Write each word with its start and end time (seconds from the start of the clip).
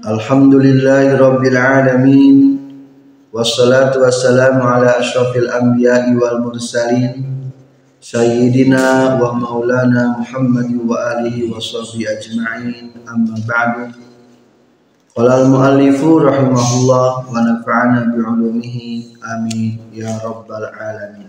Alhamdulillahi 0.00 1.12
rabbil 1.20 1.60
alamin. 1.60 2.36
Wassalatu 3.36 4.00
wassalamu 4.00 4.64
ala 4.64 4.96
asyrafil 4.96 5.52
anbiya'i 5.52 6.16
wal 6.16 6.40
mursalin. 6.40 7.20
Sayyidina 8.00 9.20
wa 9.20 9.36
maulana 9.36 10.16
Muhammad 10.16 10.72
wa 10.88 10.96
alihi 11.20 11.52
wa 11.52 11.60
sahbihi 11.60 12.16
ajma'in. 12.16 12.96
Amma 13.04 13.44
ba'du. 13.44 13.92
Qala 15.12 15.44
al 15.44 15.52
muallifu 15.52 16.16
rahimahullah 16.16 17.28
wa 17.28 17.36
nafa'ana 17.36 18.08
bi 18.08 18.24
ulumihi. 18.24 19.20
Amin. 19.20 19.84
Ya 19.92 20.16
rabbal 20.16 20.64
alamin. 20.80 21.28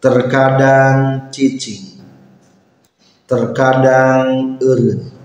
terkadang 0.00 1.28
cicing. 1.32 2.00
Terkadang 3.26 4.56
eureun 4.62 5.16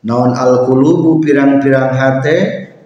naon 0.00 0.32
al 0.32 0.64
qulubu 0.64 1.20
pirang-pirang 1.20 1.92
hate 1.92 2.38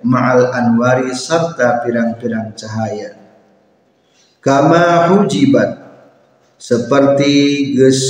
ma'al 0.02 0.50
anwari 0.50 1.14
serta 1.14 1.80
pirang-pirang 1.86 2.52
cahaya. 2.58 3.14
Kama 4.42 5.08
hujibat. 5.14 5.80
Seperti 6.58 7.32
geus 7.76 8.00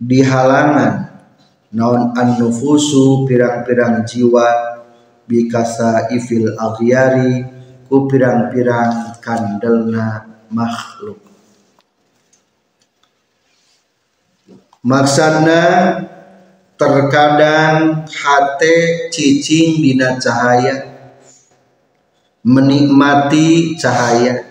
dihalangan. 0.00 1.20
Naon 1.68 2.16
an 2.16 2.40
nufusu 2.40 3.28
pirang-pirang 3.28 4.02
jiwa 4.08 4.48
bikasa 5.28 6.08
ifil 6.10 6.56
aghyari 6.56 7.57
ku 7.88 8.04
pirang-pirang 8.04 9.16
kandelna 9.24 10.28
makhluk. 10.52 11.18
Maksudna 14.84 15.64
terkadang 16.78 18.06
hate 18.06 19.08
cicing 19.10 19.82
dina 19.82 20.20
cahaya 20.22 20.86
menikmati 22.46 23.74
cahaya 23.74 24.46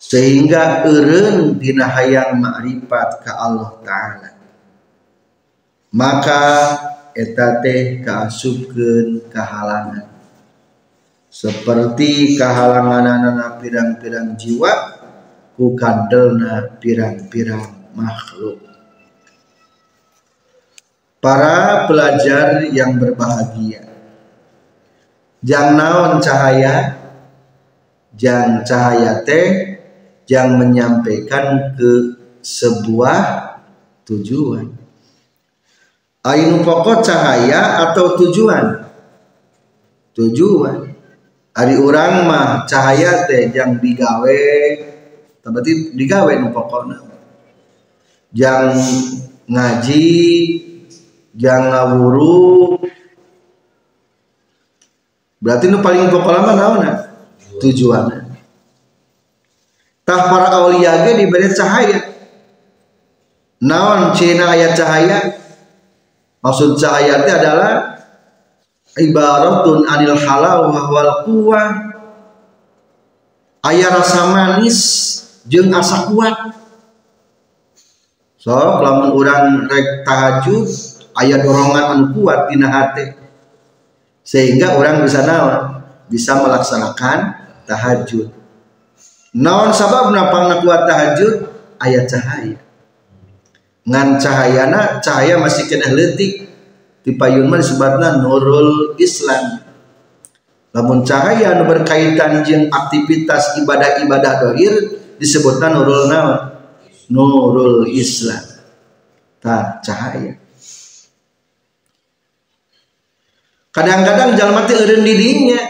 sehingga 0.00 0.88
eureun 0.88 1.60
dina 1.60 1.84
hayang 1.84 2.40
ma'rifat 2.40 3.26
ka 3.26 3.32
Allah 3.36 3.76
taala. 3.84 4.30
Maka 5.92 6.44
eta 7.12 7.60
teh 7.60 8.00
kaasupkeun 8.00 9.28
kahalangan 9.28 10.07
seperti 11.38 12.34
kahalanganana 12.34 13.62
pirang-pirang 13.62 14.34
jiwa 14.34 14.98
ku 15.54 15.78
kandelna 15.78 16.82
pirang-pirang 16.82 17.94
makhluk 17.94 18.58
para 21.22 21.86
pelajar 21.86 22.66
yang 22.74 22.98
berbahagia 22.98 23.86
jang 25.46 25.78
naon 25.78 26.18
cahaya 26.18 26.98
jang 28.18 28.66
cahaya 28.66 29.22
teh 29.22 29.78
jang 30.26 30.58
menyampaikan 30.58 31.78
ke 31.78 32.18
sebuah 32.42 33.22
tujuan 34.10 34.74
Ainu 36.28 36.60
pokok 36.60 37.00
cahaya 37.00 37.88
atau 37.88 38.18
tujuan? 38.18 38.84
Tujuan. 40.12 40.97
Hari 41.58 41.74
orang 41.74 42.30
mah 42.30 42.70
cahaya 42.70 43.26
teh 43.26 43.50
yang 43.50 43.82
digawe, 43.82 44.42
berarti 45.42 45.90
digawe 45.90 46.30
nu 46.38 46.54
pokokna. 46.54 47.02
Jang 48.30 48.78
ngaji, 49.50 50.06
jang 51.34 51.74
ngawuru. 51.74 52.78
Berarti 55.42 55.66
nu 55.66 55.82
paling 55.82 56.14
pokok 56.14 56.30
lama 56.30 56.52
naona 56.54 56.90
tujuan. 57.58 58.06
Tah 60.06 60.22
para 60.30 60.62
aulia 60.62 61.02
ge 61.10 61.26
diberi 61.26 61.50
cahaya. 61.50 61.98
Naon 63.58 64.14
cina 64.14 64.54
ayat 64.54 64.78
cahaya? 64.78 65.18
Maksud 66.38 66.78
cahaya 66.78 67.26
itu 67.26 67.30
adalah 67.34 67.97
ibaratun 68.98 69.86
anil 69.86 70.18
halal 70.18 70.70
wal 70.70 71.12
kuah 71.24 71.68
ayah 73.70 73.90
rasa 73.98 74.30
manis 74.30 74.78
jeng 75.48 75.72
asa 75.72 76.10
kuat. 76.10 76.36
So 78.38 78.54
lamun 78.54 79.18
orang 79.18 79.66
rek 79.66 80.06
tahajud 80.06 80.66
ayah 81.24 81.38
dorongan 81.42 81.84
anu 81.94 82.04
kuat 82.14 82.50
dina 82.50 82.70
hati 82.70 83.18
sehingga 84.28 84.76
orang 84.76 85.00
bisa 85.02 85.24
naon? 85.24 85.80
Bisa 86.12 86.36
melaksanakan 86.36 87.32
tahajud. 87.64 88.28
Naon 89.32 89.72
sabab 89.72 90.12
napang 90.12 90.52
kuat 90.60 90.84
tahajud? 90.84 91.48
Ayat 91.78 92.10
cahaya. 92.10 92.58
Ngan 93.88 94.20
cahayana 94.20 95.00
cahaya 95.00 95.40
masih 95.40 95.64
kena 95.64 95.94
letik 95.94 96.47
di 97.08 97.16
payun 97.16 97.48
mah 97.48 97.56
disebutna 97.56 98.20
nurul 98.20 99.00
Islam. 99.00 99.64
Namun 100.76 101.08
cahaya 101.08 101.56
nu 101.56 101.64
berkaitan 101.64 102.44
jeung 102.44 102.68
aktivitas 102.68 103.56
ibadah-ibadah 103.64 104.44
dohir 104.44 104.72
disebutna 105.16 105.72
nurul 105.72 106.12
nurul 107.08 107.88
Islam. 107.88 108.44
Ta 109.40 109.80
cahaya. 109.80 110.36
Kadang-kadang 113.72 114.36
jalma 114.36 114.68
teh 114.68 114.76
eureun 114.76 115.06
di 115.06 115.14
dinya 115.16 115.60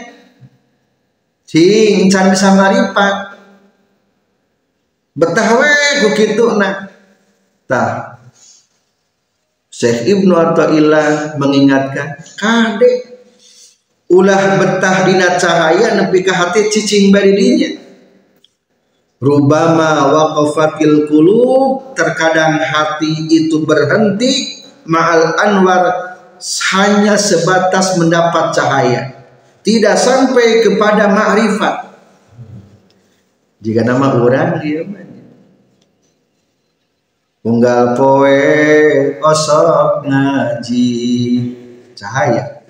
cing 1.49 2.13
can 2.13 2.29
bisa 2.29 2.53
maripat 2.53 3.41
betah 5.17 5.49
we 5.57 5.73
ku 6.05 6.09
kitu 6.13 6.45
nah 6.61 6.85
tah 7.65 8.08
Syekh 9.79 10.11
Ibnu 10.11 10.35
Athaillah 10.35 11.39
mengingatkan 11.39 12.19
kade 12.35 13.15
ulah 14.11 14.59
betah 14.59 15.07
dina 15.07 15.39
cahaya 15.39 15.95
nepi 15.95 16.19
ka 16.19 16.35
hati 16.35 16.67
cicing 16.67 17.15
bari 17.15 17.31
dinya. 17.31 17.71
Rubama 19.23 20.11
waqafatil 20.11 21.07
qulub 21.07 21.95
terkadang 21.95 22.59
hati 22.59 23.31
itu 23.31 23.63
berhenti 23.63 24.63
ma'al 24.83 25.39
anwar 25.39 25.83
hanya 26.75 27.15
sebatas 27.15 27.95
mendapat 27.95 28.51
cahaya. 28.51 29.01
Tidak 29.63 29.95
sampai 29.95 30.59
kepada 30.59 31.07
ma'rifat 31.07 31.89
jika 33.59 33.83
nama 33.83 34.15
orang 34.15 34.63
dia 34.63 34.87
unggal 37.43 37.95
poe 37.95 38.39
osok 39.23 40.03
ngaji. 40.03 40.91
Cahaya. 41.95 42.63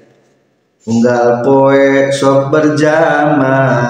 Unggal 0.85 1.41
poe 1.45 2.11
sok 2.13 2.49
berjamaah. 2.53 3.89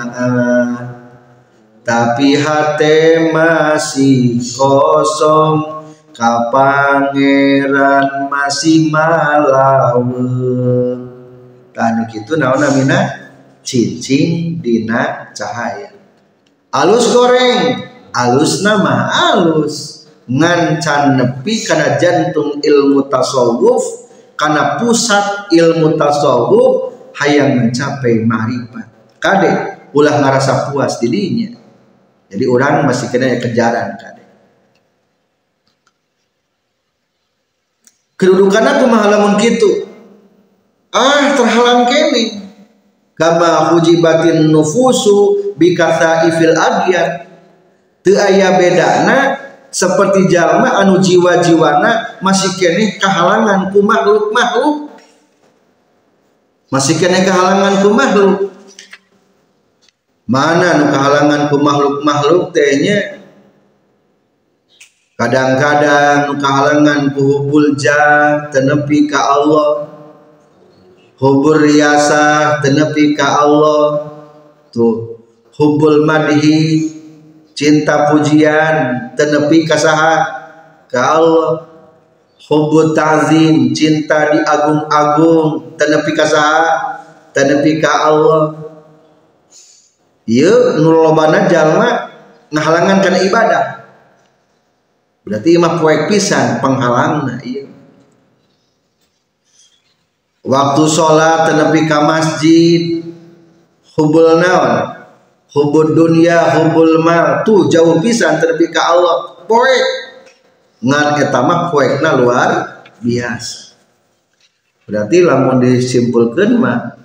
Tapi 1.83 2.35
hati 2.39 3.31
masih 3.31 4.39
kosong. 4.55 5.79
Kapangeran 6.19 8.27
masih 8.27 8.91
malawe 8.91 10.03
tanu 11.71 12.03
gitu 12.11 12.35
naon 12.35 12.59
namina 12.59 13.31
cincin 13.63 14.59
dina 14.59 15.31
cahaya. 15.31 15.95
Alus 16.75 17.15
goreng. 17.15 17.87
Alus 18.11 18.67
nama 18.67 19.07
alus 19.31 19.98
ngancan 20.29 21.17
nepi 21.17 21.65
karena 21.65 21.97
jantung 21.97 22.61
ilmu 22.61 23.09
tasawuf 23.09 23.81
karena 24.37 24.77
pusat 24.77 25.49
ilmu 25.49 25.97
tasawuf 25.97 26.93
hayang 27.17 27.57
mencapai 27.57 28.21
marifat 28.21 28.87
kade 29.17 29.79
ulah 29.93 30.21
ngerasa 30.21 30.71
puas 30.71 30.97
dirinya. 31.01 31.57
Jadi 32.29 32.45
orang 32.45 32.85
masih 32.85 33.09
kena 33.09 33.41
kejaran 33.41 33.97
kade. 33.97 34.23
Kedudukan 38.19 38.63
aku 38.63 38.85
mahalamun 38.85 39.33
gitu 39.41 39.89
ah 40.93 41.33
terhalang 41.33 41.89
kene. 41.89 42.37
Kama 43.17 43.75
hujibatin 43.75 44.47
nufusu 44.47 45.51
bikatha 45.59 46.31
ifil 46.31 46.55
adyat 46.55 47.27
teu 47.99 48.15
aya 48.15 48.55
bedana 48.55 49.48
seperti 49.69 50.29
jalma 50.29 50.81
anu 50.81 50.97
jiwa-jiwana 50.97 52.21
masih 52.25 52.53
kene 52.57 52.97
kehalangan 52.97 53.69
ku 53.69 53.85
makhluk 53.85 54.33
makhluk 54.33 54.89
masih 56.69 57.01
kene 57.01 57.25
kehalangan 57.25 57.81
ku 57.81 57.89
makhluk. 57.93 58.53
Mana 60.29 60.77
nu 60.77 60.85
kehalangan 60.93 61.49
ku 61.49 61.57
makhluk 61.57 62.05
makhluk 62.05 62.53
tehnya 62.53 63.17
kadang-kadang 65.17 66.37
kahalangan 66.37 67.09
ku 67.17 67.25
hubul 67.25 67.73
jah 67.73 68.53
tenepi 68.53 69.09
ka 69.09 69.17
Allah. 69.17 69.89
Hubul 71.17 71.65
riasa 71.65 72.57
tenepi 72.61 73.17
ka 73.17 73.41
Allah. 73.41 74.13
Tuh 74.69 75.17
hubul 75.57 76.05
madhi 76.05 76.98
cinta 77.59 78.07
pujian 78.07 79.11
tenepi 79.19 79.67
ka 79.67 79.75
saha 79.75 80.15
ka 80.87 81.19
Allah 81.19 81.67
hubul 82.47 82.95
ta'zim 82.95 83.75
cinta 83.75 84.31
diagung-agung 84.31 85.75
tenepi 85.75 86.15
ka 86.15 86.23
saha 86.23 86.63
tenepi 87.35 87.83
ka 87.83 88.07
Allah. 88.07 88.55
Ieu 90.23 90.79
nu 90.79 90.93
lobana 90.93 91.51
jalma 91.51 92.15
ngahalangan 92.47 93.03
kana 93.03 93.19
ibadah. 93.27 93.65
Berarti 95.27 95.59
mah 95.59 95.83
poek 95.83 96.07
pisan 96.07 96.63
penghalangna 96.63 97.43
iya. 97.43 97.67
Waktu 100.47 100.83
sholat 100.87 101.51
tenepi 101.51 101.91
ka 101.91 102.07
masjid. 102.07 103.03
Hubul 103.99 104.39
naon 104.39 104.98
hubul 105.53 105.93
dunia 105.93 106.57
hubul 106.57 107.01
mal. 107.01 107.41
Tuh 107.45 107.69
jauh 107.69 107.97
pisan 108.01 108.37
tenepi 108.37 108.69
ka 108.69 108.81
Allah. 108.93 109.17
Poek. 109.45 109.85
Ngan 110.79 111.07
eta 111.19 111.39
mah 111.43 111.73
poekna 111.73 112.15
luar 112.15 112.51
biasa. 113.03 113.75
Berarti 114.89 115.21
lamun 115.21 115.61
disimpulkeun 115.61 116.51
mah 116.57 116.97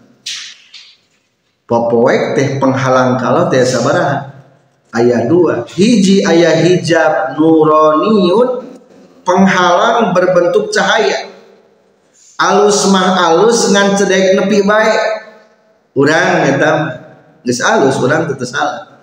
popoek 1.68 2.38
teh 2.38 2.56
penghalang 2.56 3.20
kalau 3.20 3.50
teh 3.52 3.60
sabaraha. 3.60 4.32
Ayat 4.94 5.26
2 5.26 5.74
hiji 5.74 6.22
ayat 6.22 6.62
hijab 6.62 7.34
nuroniun 7.34 8.62
penghalang 9.26 10.14
berbentuk 10.14 10.70
cahaya. 10.70 11.34
Alus 12.38 12.86
mah 12.94 13.18
alus 13.26 13.74
ngan 13.74 13.98
cedek 13.98 14.38
nepi 14.38 14.62
baik 14.62 15.02
urang 15.98 16.46
eta 16.46 16.70
geus 17.44 17.60
alus 17.60 18.00
urang 18.00 18.24
teu 18.26 18.40
salah. 18.48 18.96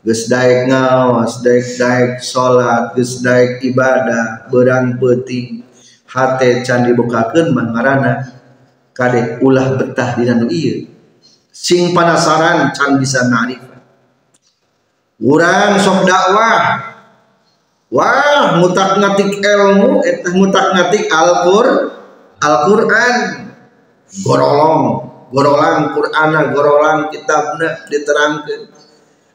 Geus 0.00 0.30
daek 0.30 0.70
ngaos 0.70 1.42
daek 1.44 1.66
daek 1.76 2.10
salat 2.22 2.94
geus 2.94 3.20
daek 3.20 3.60
ibadah 3.66 4.48
berang 4.48 4.96
peuting 4.96 5.66
hate 6.06 6.64
can 6.64 6.86
dibukakeun 6.86 7.52
mah 7.52 7.66
ngaranna 7.74 8.14
kade 8.94 9.42
ulah 9.42 9.74
betah 9.76 10.14
dina 10.16 10.38
nu 10.38 10.46
ieu. 10.48 10.86
Sing 11.50 11.90
penasaran 11.92 12.70
can 12.72 12.96
bisa 12.96 13.26
narif. 13.26 13.60
Urang 15.20 15.76
sok 15.76 16.06
dakwah. 16.06 16.88
Wah 17.90 18.54
mutak 18.62 19.02
ngatik 19.02 19.42
ilmu 19.42 20.06
etah 20.06 20.30
mutak 20.30 20.78
ngatik 20.78 21.10
Al-Qur 21.10 21.66
Al-Qur'an. 22.38 23.16
Gorolong 24.22 25.09
gorolang 25.30 25.94
Qur'ana 25.94 26.50
gorolang 26.52 27.08
kitabna 27.08 27.86
diterangkeun 27.86 28.80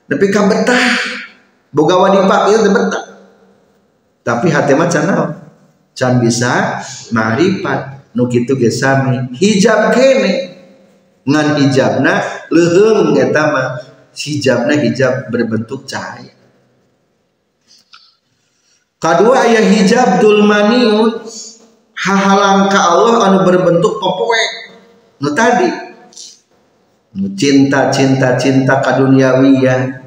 tapi 0.06 0.26
ka 0.30 0.46
betah. 0.46 0.84
Boga 1.74 1.98
wadipak 1.98 2.54
ieu 2.54 2.62
betah. 2.70 3.06
Tapi 4.26 4.48
hati 4.54 4.74
mah 4.78 4.88
can 4.90 5.10
can 5.98 6.14
bisa 6.22 6.82
marifat. 7.10 8.10
Nu 8.16 8.30
kitu 8.30 8.56
ge 8.56 8.72
sami. 8.72 9.34
Hijab 9.36 9.92
kene. 9.92 10.56
Ngan 11.26 11.58
hijabna 11.58 12.22
leuheung 12.54 13.18
eta 13.18 13.44
mah. 13.50 13.68
Hijabnya 14.16 14.80
hijab 14.80 15.28
berbentuk 15.34 15.84
cahaya. 15.90 16.32
Kedua 19.02 19.44
ayah 19.44 19.66
hijab 19.66 20.24
dulmaniun 20.24 21.28
hahalang 21.94 22.72
ke 22.72 22.80
Allah 22.80 23.14
anu 23.28 23.38
berbentuk 23.44 24.00
popoek 24.00 24.52
nu 25.20 25.32
tadi 25.32 25.85
cinta 27.40 27.88
cinta 27.92 28.36
cinta 28.36 28.84
kaduniawiyan 28.84 30.04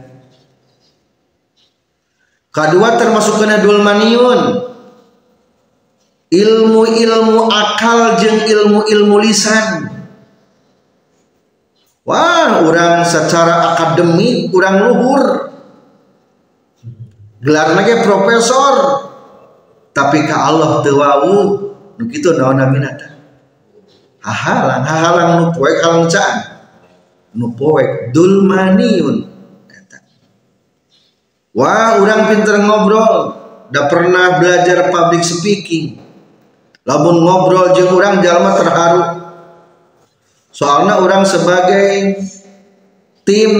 kedua 2.52 2.88
termasuk 3.00 3.40
kena 3.40 3.64
dulmaniun 3.64 4.68
ilmu-ilmu 6.28 7.48
akal 7.48 8.20
jeng 8.20 8.44
ilmu-ilmu 8.44 9.16
lisan 9.24 9.98
Wah, 12.08 12.64
orang 12.64 13.04
secara 13.04 13.76
akademik 13.76 14.48
kurang 14.48 14.80
luhur. 14.80 15.52
Gelar 17.44 17.76
lagi 17.76 18.00
profesor. 18.00 19.04
Tapi 19.92 20.24
ke 20.24 20.32
Allah 20.32 20.80
tewau 20.80 21.36
begitu 22.00 22.32
naon 22.32 22.64
naminata. 22.64 23.12
Hahalang, 24.24 24.88
hahalang 24.88 25.30
nu 25.36 25.44
poek 25.52 25.84
halang 25.84 26.08
caan. 26.08 26.47
Nu 27.36 27.52
poek 27.52 28.14
dulmaniun. 28.14 29.36
Wah, 31.58 31.98
orang 31.98 32.30
pinter 32.30 32.56
ngobrol. 32.62 33.34
Udah 33.68 33.84
pernah 33.90 34.40
belajar 34.40 34.88
public 34.88 35.26
speaking. 35.26 36.00
Lamun 36.88 37.20
ngobrol 37.20 37.76
jeung 37.76 37.92
orang 37.92 38.24
jalma 38.24 38.56
terharu 38.56 39.02
Soalnya 40.48 41.04
orang 41.04 41.22
sebagai 41.28 42.16
tim 43.28 43.52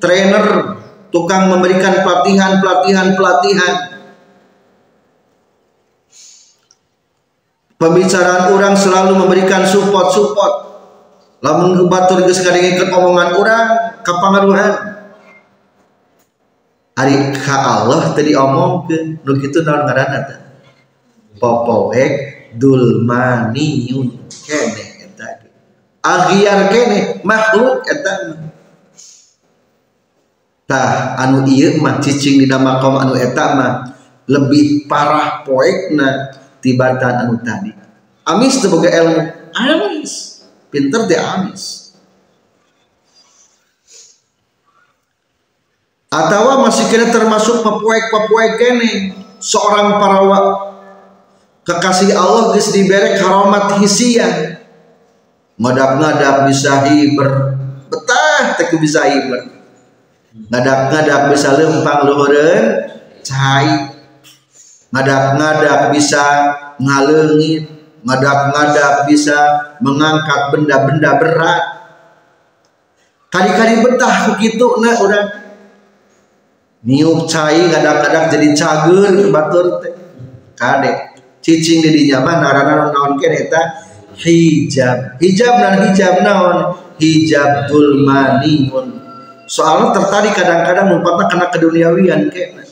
trainer 0.00 0.74
tukang 1.12 1.52
memberikan 1.52 2.00
pelatihan 2.00 2.58
pelatihan 2.64 3.12
pelatihan 3.12 3.72
pembicaraan 7.76 8.56
orang 8.56 8.74
selalu 8.74 9.12
memberikan 9.20 9.68
support 9.68 10.08
support 10.16 10.69
lamun 11.40 11.88
batur 11.88 12.24
geus 12.24 12.44
ngadengkeun 12.44 12.92
omongan 12.92 13.30
orang 13.36 13.66
kapangaruhan 14.04 14.72
ari 17.00 17.32
ka 17.32 17.56
Allah 17.56 18.12
tadi 18.12 18.36
omongkeun 18.36 19.24
nu 19.24 19.32
kitu 19.40 19.64
naon 19.64 19.88
ngaranna 19.88 20.18
teh? 20.28 20.38
Popoek 21.40 22.12
dulmaniun 22.60 24.20
kene 24.44 24.84
agiar 26.04 26.68
kene 26.72 27.20
makhluk 27.24 27.84
eta. 27.88 28.12
Tah 30.68 31.18
anu 31.18 31.42
ieu 31.50 31.82
mah 31.82 31.98
cicing 31.98 32.38
dina 32.38 32.60
makom 32.60 32.94
anu 32.94 33.18
eta 33.18 33.58
mah 33.58 33.72
lebih 34.30 34.86
parah 34.86 35.42
poekna 35.42 36.30
tibatan 36.62 37.26
anu 37.26 37.34
tadi. 37.42 37.74
Amis 38.28 38.62
boga 38.70 38.86
ilmu. 38.92 39.22
Amis 39.50 40.29
pinter 40.70 41.04
teh 41.10 41.18
amis. 41.18 41.90
Atau 46.10 46.58
masih 46.66 46.90
kena 46.90 47.14
termasuk 47.14 47.62
pepuek-pepuek 47.62 48.50
kene 48.58 49.14
seorang 49.38 50.02
parawa 50.02 50.38
kekasih 51.62 52.10
Allah 52.18 52.50
geus 52.54 52.74
diberi 52.74 53.14
karomat 53.14 53.78
hisian. 53.78 54.58
Ngadak-ngadak 55.60 56.50
bisa 56.50 56.82
hiber. 56.88 57.54
Betah 57.86 58.58
teh 58.58 58.74
bisa 58.82 59.06
hiber. 59.06 59.54
Ngadak-ngadak 60.50 61.30
bisa 61.30 61.54
lempang 61.54 62.10
luhureun 62.10 62.90
cai. 63.22 63.94
Ngadak-ngadak 64.90 65.94
bisa 65.94 66.24
ngalengit 66.82 67.79
ngadak-ngadak 68.04 69.06
bisa 69.08 69.38
mengangkat 69.80 70.52
benda-benda 70.52 71.10
berat. 71.20 71.64
Kali-kali 73.30 73.84
betah 73.86 74.34
begitu 74.34 74.66
nah 74.82 74.96
udah 74.98 75.24
niup 76.82 77.30
cai 77.30 77.70
ngadak-ngadak 77.70 78.24
jadi 78.34 78.48
cager 78.56 79.14
batur 79.30 79.78
teh 79.84 79.94
kade 80.58 81.14
cicing 81.38 81.84
di 81.84 81.90
dinya 81.94 82.26
narana 82.26 82.90
naon 82.90 83.20
kene 83.20 83.48
eta? 83.48 83.62
Hijab. 84.20 85.16
Hijab 85.22 85.54
dan 85.56 85.74
hijab 85.86 86.14
naon? 86.26 86.76
Hijab 87.00 87.70
dulmaniun 87.70 89.00
soalnya 89.50 89.90
tertarik 89.98 90.38
kadang-kadang 90.38 90.94
mumpatna 90.94 91.26
kena 91.26 91.46
keduniawian 91.50 92.30
kene 92.30 92.62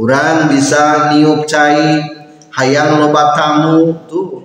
orang 0.00 0.48
bisa 0.48 1.12
niup 1.12 1.44
cai 1.44 2.11
hayang 2.54 3.00
loba 3.00 3.36
tamu 3.36 3.96
tuh. 4.06 4.42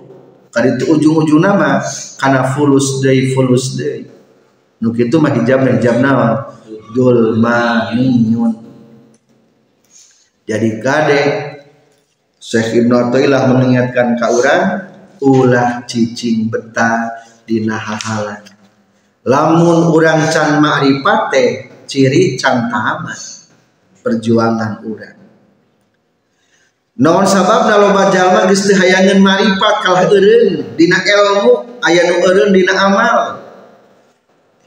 Kali 0.48 0.80
itu 0.80 0.96
ujung-ujung 0.96 1.44
nama 1.44 1.84
karena 2.16 2.56
fulus 2.56 3.04
day 3.04 3.36
fulus 3.36 3.76
day 3.76 4.08
nuk 4.80 4.96
itu 4.98 5.16
mah 5.18 5.32
hijab 5.34 5.66
hijab 5.66 6.00
naon? 6.00 6.56
Dul 6.88 7.36
maniun 7.36 8.64
jadi 10.48 10.80
kade 10.80 11.22
Syekh 12.40 12.80
Ibn 12.80 13.12
Attailah 13.12 13.52
mengingatkan 13.52 14.16
ke 14.16 14.24
orang 14.24 14.64
ulah 15.20 15.84
cicing 15.84 16.48
betah 16.48 17.12
dina 17.44 17.76
hahalan 17.76 18.40
lamun 19.28 19.92
urang 19.92 20.32
can 20.32 20.64
ma'rifate 20.64 21.68
ciri 21.84 22.40
can 22.40 22.72
tamat. 22.72 23.20
Perjuangan 24.00 24.80
urang 24.88 25.17
non 26.98 27.22
sabab 27.22 27.70
loba 27.70 28.10
jalma 28.10 28.50
geus 28.50 28.66
teu 28.66 28.74
hayangeun 28.74 29.22
marifat 29.22 29.74
kalah 29.86 30.10
eureun 30.10 30.74
dina 30.74 30.98
ilmu 30.98 31.78
aya 31.86 32.10
nu 32.10 32.14
eureun 32.26 32.50
dina 32.50 32.74
amal. 32.74 33.18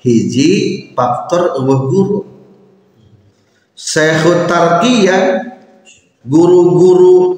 Hiji 0.01 0.49
faktor 0.97 1.61
eueuh 1.61 1.81
guru. 1.91 2.19
Syekhut 3.77 4.49
Tarqiyah 4.49 5.51
guru-guru 6.25 7.37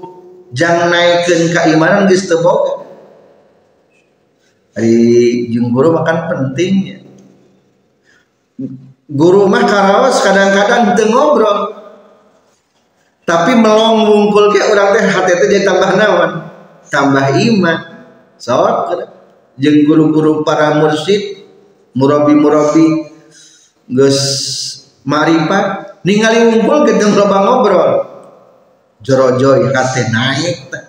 jang 0.51 0.91
naikeun 0.91 1.55
keimanan 1.55 2.05
geus 2.05 2.27
teu 2.27 2.43
boga 2.43 2.83
jeung 5.53 5.69
guru 5.71 5.93
makan 5.97 6.17
pentingnya 6.29 6.97
guru 9.07 9.45
mah 9.47 9.63
karaos 9.65 10.19
kadang-kadang 10.25 10.97
teu 10.97 11.09
ngobrol 11.09 11.72
tapi 13.23 13.55
melong 13.55 14.07
wungkul 14.07 14.51
ke 14.51 14.59
orang 14.67 14.95
teh 14.95 15.03
hati 15.07 15.31
teh 15.39 15.47
jadi 15.47 15.63
tambah 15.63 15.91
naon? 15.95 16.31
Tambah 16.91 17.25
iman. 17.39 17.79
Sok 18.39 18.91
jeung 19.59 19.85
guru-guru 19.87 20.43
para 20.43 20.77
mursid 20.81 21.45
murabi-murabi 21.95 23.07
geus 23.87 24.19
marifat 25.07 25.99
ningali 26.03 26.51
wungkul 26.51 26.83
gedeng 26.87 27.15
loba 27.15 27.37
ngobrol. 27.47 27.91
Jorojoy 29.03 29.71
hati 29.71 30.01
naik 30.11 30.57
teh 30.71 30.83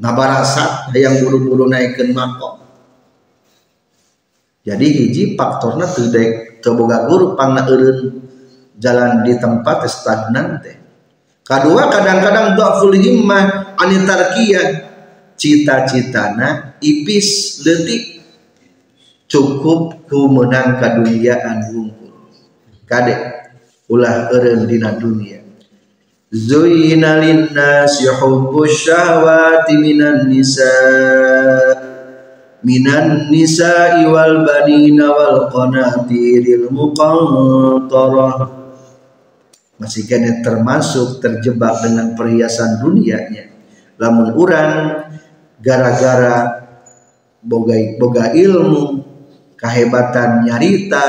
ngabarasat 0.00 0.96
yang 0.96 1.20
buru-buru 1.20 1.68
naikkeun 1.68 2.16
makom 2.16 2.64
jadi 4.64 4.86
hiji 4.88 5.36
faktorna 5.36 5.84
teu 5.92 6.08
dek 6.08 6.60
teu 6.64 6.72
guru 6.76 7.36
pangna 7.36 7.68
jalan 8.80 9.20
di 9.28 9.36
tempat 9.36 9.84
stagnan 9.84 10.64
teh 10.64 10.79
kedua 11.50 11.90
kadang-kadang 11.90 12.54
dhaful 12.54 12.94
himmah 12.94 13.74
anitarkiyah 13.74 14.86
cita-citana 15.34 16.78
ipis 16.78 17.58
letik 17.66 18.22
cukup 19.26 20.06
kumenang 20.06 20.78
kaduniaan 20.78 21.74
wungkul 21.74 22.14
kade 22.86 23.18
ulah 23.90 24.30
eureun 24.30 24.70
dina 24.70 24.94
dunia. 24.94 25.42
Zuyina 26.30 27.18
linnas 27.18 27.98
yuhubbus 28.06 28.86
syahwati 28.86 29.74
minan 29.82 30.30
nisa. 30.30 30.70
Minan 32.62 33.32
nisa 33.34 33.98
wal 34.06 34.46
banina 34.46 35.10
wal 35.10 35.50
qanatiril 35.50 36.70
muqantarah 36.70 38.59
masih 39.80 40.04
kena 40.04 40.44
termasuk 40.44 41.24
terjebak 41.24 41.80
dengan 41.80 42.12
perhiasan 42.12 42.84
dunianya 42.84 43.48
lamun 43.96 44.36
orang 44.36 44.72
gara-gara 45.56 46.68
boga 47.40 47.76
boga 47.96 48.36
ilmu 48.36 49.00
kehebatan 49.56 50.44
nyarita 50.48 51.06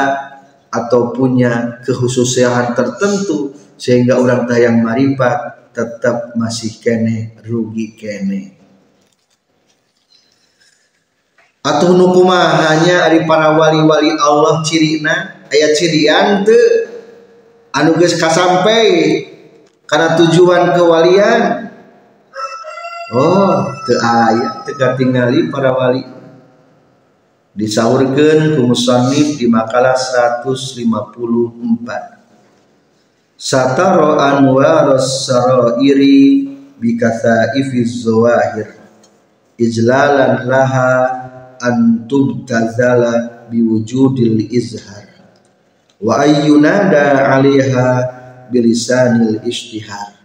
atau 0.72 1.12
punya 1.12 1.84
kekhususan 1.84 2.76
tertentu 2.76 3.52
sehingga 3.76 4.20
orang 4.20 4.48
tayang 4.48 4.80
marifat 4.80 5.72
tetap 5.72 6.36
masih 6.36 6.80
kene 6.80 7.40
rugi 7.44 7.96
kene. 7.96 8.60
Atau 11.62 11.94
nukuma 11.94 12.58
hanya 12.58 13.06
dari 13.06 13.22
para 13.30 13.54
wali-wali 13.54 14.12
Allah 14.18 14.66
cirina 14.66 15.46
ayat 15.48 15.72
cirian 15.78 16.42
tuh 16.42 16.91
anu 17.72 17.96
geus 18.00 18.20
kasampai 18.20 19.28
karena 19.88 20.16
tujuan 20.20 20.76
kewalian. 20.76 21.72
Oh 23.12 23.68
teu 23.84 24.00
aya 24.00 24.64
teu 24.64 24.96
tingali 24.96 25.52
para 25.52 25.76
wali. 25.76 26.04
Disaurkeun 27.52 28.56
ku 28.56 28.64
musannif 28.64 29.36
di 29.36 29.44
makalah 29.52 30.00
154 30.00 30.88
sataro 33.36 34.16
anwaros 34.16 35.28
sarairi 35.28 36.48
bikasaifiz 36.80 38.08
zawahir. 38.08 38.80
Ijlalan 39.60 40.48
laha 40.48 40.92
an 41.60 42.08
tubtazala 42.08 43.46
biwujudil 43.52 44.48
izhar 44.48 45.11
wa 46.02 46.26
ayyunada 46.26 47.30
'alaiha 47.30 47.90
bilisanil 48.50 49.40
istihar 49.46 50.18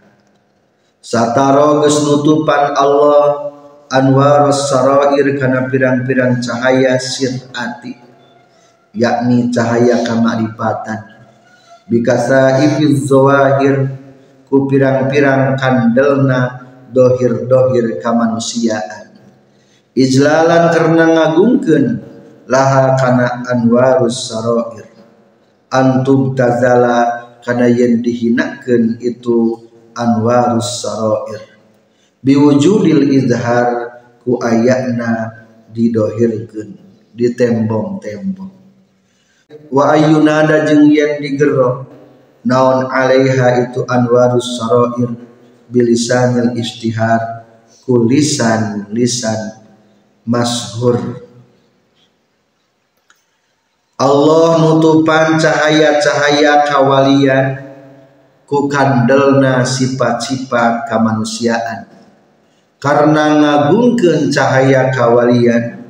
sataro 0.99 1.85
geus 1.85 2.03
nutupan 2.03 2.75
Allah 2.75 3.47
anwaros 3.87 4.67
sarair 4.67 5.37
kana 5.39 5.71
pirang-pirang 5.71 6.43
cahaya 6.43 6.99
sirati 6.99 7.95
yakni 8.97 9.53
cahaya 9.53 10.03
kamaripatan. 10.03 11.15
Bikasa 11.87 12.59
ifiz 12.67 13.07
zawahir 13.07 13.87
ku 14.49 14.67
pirang-pirang 14.67 15.55
kandelna 15.55 16.67
dohir-dohir 16.91 18.03
kamanusiaan. 18.03 19.15
Ijlalan 19.95 20.63
karena 20.75 21.05
ngagungkeun 21.15 21.85
laha 22.51 22.99
kana 22.99 23.47
anwarus 23.47 24.29
sarair 24.29 24.86
antum 25.71 26.35
tazala 26.35 27.39
kana 27.43 27.67
yen 27.67 28.03
dihinakeun 28.03 28.99
itu 29.03 29.67
anwarus 29.95 30.83
sarair. 30.83 31.43
Biwujudil 32.23 33.13
izhar 33.13 33.99
ku 34.23 34.39
ayatna 34.41 35.43
didohirkeun 35.71 36.75
ditembong-tembong. 37.15 38.53
Wa 39.71 39.95
ayyunada 39.95 40.67
jeung 40.67 40.91
yen 40.91 41.23
digero 41.23 41.87
naon 42.43 42.87
alaiha 42.91 43.71
itu 43.71 43.83
anwarus 43.87 44.59
sarair 44.59 45.11
bilisanil 45.71 46.55
istihar 46.55 47.47
ku 47.83 48.07
lisan 48.07 48.87
lisan 48.91 49.63
mashur 50.27 51.26
Allah 53.97 54.61
nutupan 54.61 55.41
cahaya-cahaya 55.41 56.69
kawalian 56.69 57.65
ku 58.45 58.69
kandelna 58.69 59.65
sifat-sifat 59.65 60.85
kemanusiaan 60.85 61.89
karena 62.77 63.41
ngagungkeun 63.41 64.29
cahaya 64.29 64.93
kawalian 64.93 65.81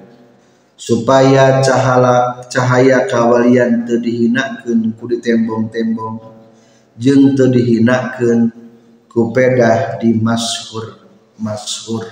supaya 0.79 1.59
cahaya 1.59 2.47
cahaya 2.47 3.03
kawalian 3.11 3.83
teu 3.83 3.99
dihinakeun 3.99 4.95
ku 4.95 5.03
ditembong-tembong 5.11 6.31
jeung 6.95 7.35
teu 7.35 7.51
dihinakeun 7.51 8.55
ku 9.11 9.35
pedah 9.35 9.99
di 9.99 10.15
mashur 10.15 11.03
mashur. 11.43 12.07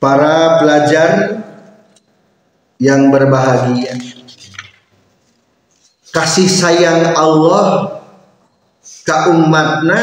Para 0.00 0.58
pelajar 0.58 1.10
yang 2.80 3.12
berbahagia. 3.12 3.96
Kasih 6.12 6.48
sayang 6.48 7.16
Allah 7.16 8.00
ke 8.84 9.16
umatna 9.32 9.98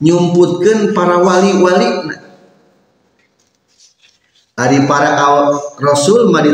nyumputkan 0.00 0.92
para 0.92 1.20
wali-wali 1.20 2.12
hari 4.60 4.84
para 4.84 5.16
rasul 5.80 6.28
mah 6.28 6.44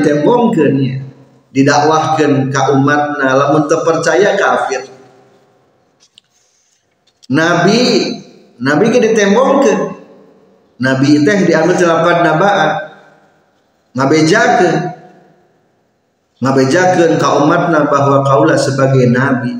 didakwahkan 1.50 2.32
ke 2.54 2.62
umatna 2.70 3.28
lamun 3.34 3.66
terpercaya 3.66 4.38
kafir. 4.38 4.86
Nabi 7.26 7.82
nabi 8.62 8.84
ke 8.94 8.98
ditembongkeun 9.02 9.80
nabi 10.78 11.26
teh 11.26 11.38
diambil 11.44 11.76
celapan 11.76 12.16
nabaa 12.22 12.66
ngabejakeun 13.98 14.95
ngabejakeun 16.40 17.16
ka 17.16 17.28
umatna 17.40 17.88
bahwa 17.88 18.20
kaulah 18.24 18.58
sebagai 18.58 19.08
nabi. 19.08 19.56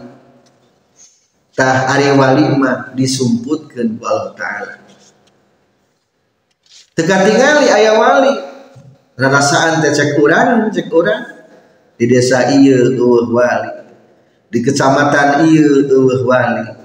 Tah 1.56 1.88
ari 1.88 2.12
wali 2.12 2.52
mah 2.52 2.92
disumputkeun 2.92 3.96
ku 3.96 4.04
Allah 4.04 4.36
taala. 4.36 4.74
Teka 6.92 7.16
tinggali 7.24 7.72
ayah 7.72 7.96
wali. 7.96 8.32
Rasaan 9.16 9.80
teh 9.80 9.92
cek 9.96 10.20
urang 10.20 10.68
cek 10.68 10.92
urang. 10.92 11.24
Di 11.96 12.04
desa 12.04 12.52
iya 12.52 12.92
eueuh 12.92 13.32
wali. 13.32 13.72
Di 14.52 14.60
kecamatan 14.60 15.48
iya 15.48 15.64
eueuh 15.88 16.28
wali. 16.28 16.76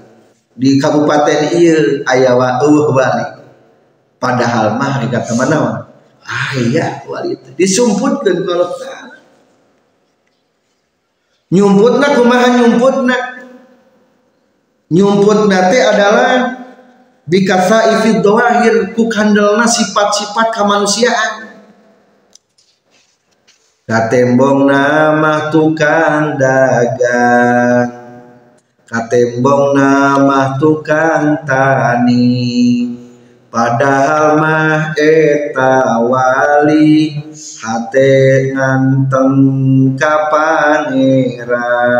Di 0.56 0.80
kabupaten 0.80 1.52
iya 1.52 2.00
aya 2.08 2.32
eueuh 2.64 2.96
wali. 2.96 3.44
Padahal 4.16 4.80
mah 4.80 5.04
kata 5.04 5.36
mana 5.36 5.84
ah 6.22 6.54
iya 6.54 7.02
wali 7.10 7.34
disumputkeun 7.58 8.46
kalau 8.46 8.70
taala 8.78 9.01
nyumputna 11.52 12.06
kumaha 12.16 12.48
nyumputna? 12.56 13.16
Nyumputna 14.92 15.58
teh 15.68 15.82
adalah 15.84 16.32
bikasa 17.28 18.00
ifid 18.00 18.24
doahir 18.24 18.96
ku 18.96 19.06
kandelna 19.08 19.64
sifat-sifat 19.68 20.52
kemanusiaan 20.52 21.52
katembong 23.92 24.64
nama 24.64 25.52
tukang 25.52 26.40
dagang. 26.40 28.00
Katembong 28.88 29.72
nama 29.72 30.56
tukang 30.60 31.40
tani 31.48 33.01
padahal 33.52 34.40
mah 34.40 34.96
eta 34.96 36.00
wali 36.08 37.20
hate 37.60 38.48
nganteng 38.56 39.92
ka 40.00 40.32
pangeran 40.32 41.92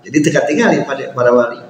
jadi 0.00 0.16
teka 0.24 0.42
tinggali 0.48 0.82
pada 0.82 1.12
para 1.12 1.30
wali. 1.30 1.60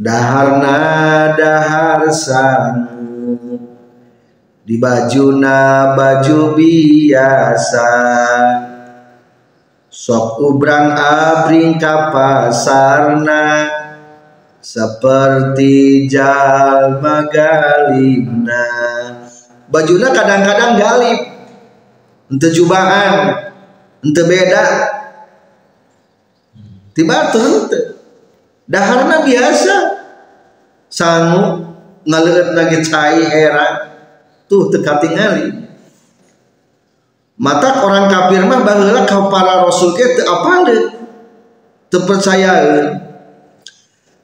Daharna 0.00 0.80
dahar 1.36 2.08
sangu 2.08 3.60
di 4.64 4.80
bajuna 4.80 5.92
baju 5.92 6.56
biasa 6.56 7.90
sok 9.90 10.38
ubrang 10.38 10.94
abring 10.94 11.74
kapasarna 11.82 13.66
seperti 14.62 16.06
jalma 16.06 17.26
galibna 17.26 18.66
bajuna 19.70 20.14
kadang-kadang 20.14 20.78
galib 20.78 21.20
ente 22.30 22.48
jubahan 22.54 23.50
ente 24.06 24.22
beda. 24.24 24.64
Tiba 26.90 27.30
tuh 27.30 27.70
daharna 28.66 29.22
biasa. 29.22 29.74
Sangu 30.90 31.70
ngaleut 32.02 32.50
lagi 32.58 32.82
cai 32.82 33.22
era 33.30 33.94
tuh 34.50 34.74
teka 34.74 34.98
tingali 34.98 35.69
mata 37.40 37.80
orang 37.80 38.12
kafir 38.12 38.44
mah 38.44 38.60
baheula 38.60 39.08
ka 39.08 39.32
para 39.32 39.64
rasul 39.64 39.96
ke 39.96 40.20
teu 40.20 40.28
apal 40.28 40.68
teu 41.88 42.04
percaya 42.04 42.52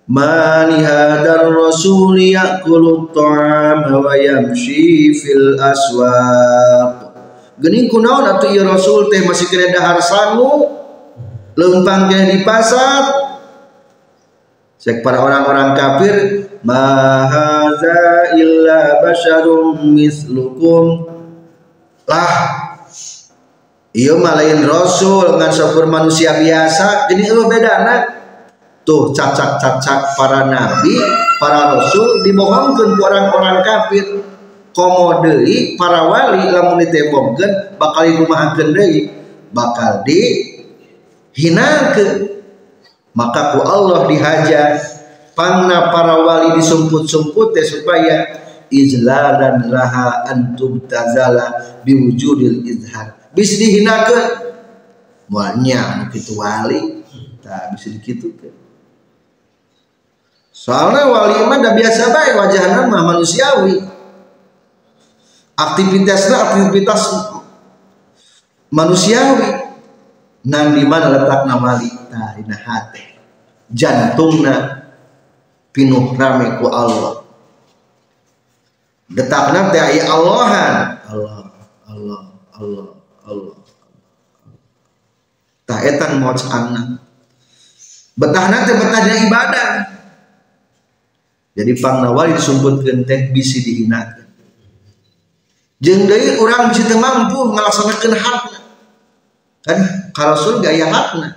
Mani 0.07 0.87
hadar 0.87 1.51
rasul 1.51 2.15
yaqulu 2.15 3.11
ta'am 3.11 3.91
wa 3.91 4.15
yamshi 4.15 5.11
fil 5.11 5.59
aswaq. 5.59 7.11
Geuning 7.59 7.91
kunaon 7.91 8.39
atuh 8.39 8.55
ieu 8.55 8.63
rasul 8.63 9.11
teh 9.11 9.27
masih 9.27 9.51
kena 9.51 9.75
dahar 9.75 9.99
sangu? 9.99 10.79
Lempang 11.59 12.07
di 12.07 12.47
pasar? 12.47 13.03
Cek 14.79 15.03
para 15.03 15.19
orang-orang 15.27 15.75
kafir 15.75 16.15
mahaza 16.63 18.31
illa 18.39 19.03
basyarum 19.03 19.91
mislukum. 19.91 21.03
Lah 22.07 22.66
iya 23.97 24.13
malain 24.21 24.61
rasul 24.69 25.33
dengan 25.33 25.49
sopir 25.49 25.89
manusia 25.89 26.37
biasa 26.37 27.09
jadi 27.09 27.33
itu 27.33 27.43
beda 27.49 27.73
nah 27.81 28.01
tuh 28.85 29.17
cacak-cacak 29.17 30.21
para 30.21 30.45
nabi 30.47 30.95
para 31.37 31.77
rasul 31.77 32.25
dibohongkan 32.25 32.97
ke 32.97 33.03
orang-orang 33.03 33.63
kafir. 33.65 34.05
Komodei 34.77 35.73
para 35.81 36.05
wali 36.05 36.53
lamun 36.53 36.85
ditembongkan 36.85 37.81
bakal 37.81 38.05
dirumahakan 38.05 38.77
deui 38.77 39.09
bakal 39.49 40.05
dihinakeun. 40.05 42.45
Maka 43.17 43.57
ku 43.57 43.65
Allah 43.65 44.05
dihajar 44.05 44.77
panna 45.33 45.89
para 45.89 46.21
wali 46.21 46.61
disumput-sumput 46.61 47.57
supaya 47.65 48.37
izlalan 48.69 49.73
laha 49.73 50.29
antum 50.29 50.77
tazala 50.85 51.81
biwujudil 51.81 52.69
izhar 52.69 53.17
bisa 53.37 53.61
dihinakan. 53.61 54.49
Mualnya 55.29 55.79
anu 55.93 56.05
kitu 56.09 56.41
wali. 56.41 57.05
Tak 57.45 57.77
bisa 57.77 57.93
dikitukan. 57.93 58.57
Soalnya 60.57 61.05
wali 61.13 61.37
mah 61.45 61.61
dah 61.61 61.77
biasa 61.77 62.11
baik 62.11 62.33
wajahnya 62.41 62.89
mah 62.89 63.03
manusiawi. 63.13 63.85
Aktivitasnya 65.53 66.37
aktivitas 66.41 67.03
manusiawi. 68.73 69.69
Nan 70.49 70.79
di 70.79 70.83
mana 70.89 71.13
letakna 71.13 71.61
wali? 71.61 71.91
Nah 72.09 72.39
ina 72.41 72.57
hati 72.57 73.05
jantungna 73.71 74.87
pinuh 75.75 76.17
rame 76.17 76.57
ku 76.63 76.67
Allah. 76.71 77.27
Detakna 79.07 79.71
teh 79.71 79.83
aya 79.83 80.03
Allahan. 80.11 80.75
Allah 81.07 81.51
Allah 81.87 82.23
Allah 82.59 82.96
Allah. 83.27 83.59
Tak 85.67 85.81
etan 85.83 86.23
mau 86.23 86.31
cangna 86.33 87.03
betahna 88.15 88.65
teh 88.65 88.75
ibadah. 89.27 89.69
Jadi 91.57 91.73
pangna 91.81 92.15
wali 92.15 92.39
disumputkeun 92.39 93.03
teh 93.03 93.35
bisi 93.35 93.67
dihinakeun 93.67 94.27
jeung 95.81 96.09
deui 96.09 96.41
urang 96.41 96.73
mampu 96.73 97.39
ngalaksanakeun 97.53 98.15
hakna. 98.17 98.59
Kan 99.67 99.79
Rasul 100.15 100.65
gaya 100.65 100.89
hakna. 100.89 101.37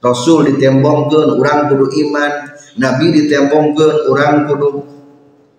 Rasul 0.00 0.48
ditembongkeun 0.52 1.36
orang 1.36 1.68
kudu 1.72 1.86
iman. 2.08 2.32
Nabi 2.78 3.06
ditembongkeun 3.12 4.08
orang 4.08 4.46
kudu 4.46 4.68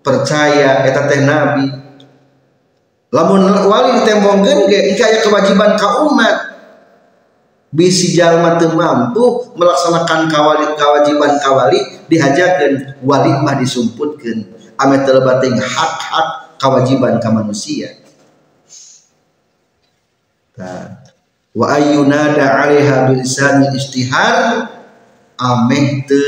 percaya. 0.01 0.87
Eta 0.87 1.11
teh 1.11 1.21
Nabi 1.25 1.80
lamun 3.11 3.43
wali 3.67 4.01
ditembongkeun 4.01 4.71
ge 4.71 4.95
aya 4.95 5.19
kewajiban 5.21 5.75
ka 5.75 6.07
umat. 6.07 6.37
Bisi 7.71 8.11
jalma 8.19 8.59
teu 8.59 8.75
mampu 8.75 9.55
melaksanakan 9.55 10.27
kawali 10.27 10.75
kewajiban 10.75 11.39
kawali 11.39 11.79
dihajakeun 12.11 12.99
wali 13.03 13.31
mah 13.43 13.55
disumputkeun. 13.59 14.47
Ame 14.75 14.95
teu 15.07 15.23
hak-hak 15.23 16.27
kewajiban 16.59 17.19
ka 17.19 17.31
manusia. 17.31 17.95
Nah 20.59 21.01
wa 21.51 21.67
ayyunada 21.67 22.63
alaiha 22.63 23.11
bilisani 23.11 23.75
istihar 23.75 24.67
ameh 25.35 26.07
te 26.07 26.23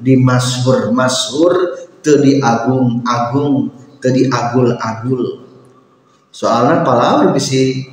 di 0.00 0.16
mashur 0.16 0.88
mashur 0.92 1.52
te 2.00 2.16
di 2.24 2.40
agung 2.40 3.04
agung 3.04 3.68
te 4.00 4.08
di 4.08 4.24
agul 4.32 4.72
agul 4.80 5.44
soalnya 6.34 6.82
palawar 6.82 7.30
bisi. 7.30 7.86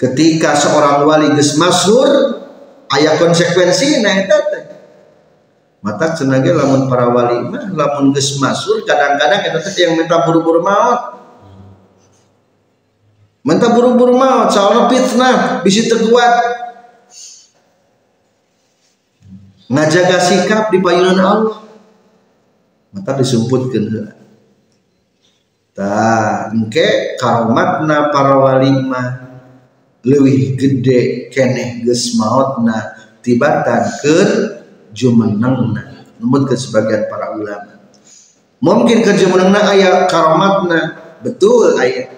Ketika 0.00 0.56
seorang 0.58 1.06
wali 1.06 1.30
geus 1.36 1.60
masyhur 1.60 2.42
aya 2.90 3.20
konsekuensi 3.20 4.00
nah 4.00 4.16
teh. 4.26 4.64
Mata 5.84 6.16
cenage 6.16 6.50
lamun 6.50 6.90
para 6.90 7.12
wali 7.12 7.38
mah 7.46 7.70
lamun 7.70 8.10
geus 8.16 8.40
masur 8.40 8.82
kadang-kadang 8.82 9.44
eta 9.46 9.60
teh 9.62 9.70
yang 9.78 9.94
minta 9.94 10.24
buru-buru 10.26 10.64
maut 10.64 11.20
minta 13.46 13.70
buru-buru 13.70 14.18
maut 14.18 14.50
soalnya 14.50 14.90
fitnah 14.90 15.62
bisa 15.62 15.86
terkuat. 15.86 16.34
Ngajaga 19.72 20.18
sikap 20.20 20.68
di 20.68 20.84
payunan 20.84 21.16
Allah. 21.16 21.64
Mata 22.92 23.16
disumputkan 23.16 24.12
tah 25.72 26.52
engke 26.52 27.16
karomatna 27.16 28.12
para 28.12 28.36
wali 28.38 28.72
mah 28.84 29.08
leuwih 30.04 30.56
gede 30.56 31.32
keneh 31.32 31.80
geus 31.84 32.16
mautna 32.16 32.96
tibatan 33.24 33.82
keur 34.02 34.30
jumenengna. 34.92 36.04
Namun 36.22 36.46
ke 36.46 36.54
sebagian 36.54 37.10
para 37.10 37.34
ulama. 37.34 37.82
Mungkin 38.62 39.02
ke 39.02 39.16
jumenengna 39.18 39.60
aya 39.72 40.06
karomatna. 40.06 40.80
Betul 41.22 41.78
aya. 41.78 42.10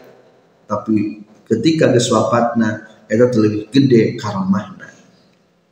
Tapi 0.65 1.25
ketika 1.49 1.93
geus 1.93 2.09
wafatna 2.09 2.95
eta 3.09 3.29
lebih 3.37 3.69
gede 3.69 4.17
karomahna 4.17 4.89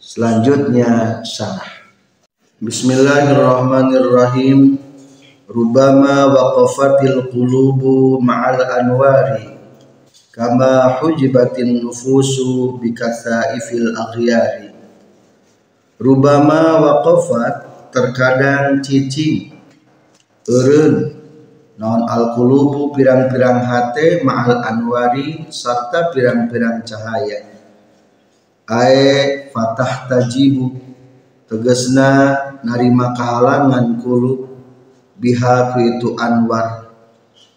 Selanjutnya 0.00 1.20
syarah. 1.26 1.68
Bismillahirrahmanirrahim. 2.64 4.78
Rubama 5.48 6.28
waqafatil 6.28 7.32
qulubu 7.32 8.20
ma'al 8.20 8.60
anwari 8.68 9.56
kama 10.28 11.00
hujibatin 11.00 11.80
nufusu 11.80 12.76
bikathaifil 12.76 13.96
aghyari 13.96 14.67
Rubama 15.98 16.78
waqafat 16.78 17.90
terkadang 17.90 18.78
cicing 18.86 19.50
eureun 20.46 21.10
non 21.74 22.06
al 22.06 22.38
qulubu 22.38 22.94
pirang-pirang 22.94 23.66
hate 23.66 24.22
ma'al 24.22 24.62
anwari 24.62 25.50
serta 25.50 26.14
pirang-pirang 26.14 26.86
cahaya. 26.86 27.50
Ae 28.70 29.50
fatah 29.50 30.06
tajibu 30.06 30.70
tegesna 31.50 32.10
narima 32.62 33.18
kahalangan 33.18 33.98
kulub 33.98 34.54
biha 35.18 35.74
itu 35.82 36.14
anwar. 36.14 36.94